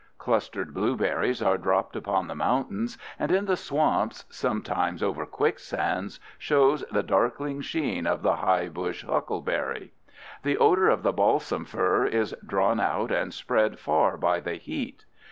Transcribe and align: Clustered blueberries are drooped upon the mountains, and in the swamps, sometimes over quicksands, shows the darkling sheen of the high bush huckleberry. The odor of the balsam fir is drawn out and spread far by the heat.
Clustered 0.17 0.73
blueberries 0.73 1.43
are 1.43 1.59
drooped 1.59 1.95
upon 1.95 2.25
the 2.25 2.33
mountains, 2.33 2.97
and 3.19 3.31
in 3.31 3.45
the 3.45 3.55
swamps, 3.55 4.25
sometimes 4.31 5.03
over 5.03 5.27
quicksands, 5.27 6.19
shows 6.39 6.83
the 6.91 7.03
darkling 7.03 7.61
sheen 7.61 8.07
of 8.07 8.23
the 8.23 8.37
high 8.37 8.67
bush 8.67 9.05
huckleberry. 9.05 9.93
The 10.41 10.57
odor 10.57 10.89
of 10.89 11.03
the 11.03 11.13
balsam 11.13 11.65
fir 11.65 12.07
is 12.07 12.33
drawn 12.43 12.79
out 12.79 13.11
and 13.11 13.31
spread 13.31 13.77
far 13.77 14.17
by 14.17 14.39
the 14.39 14.55
heat. 14.55 15.05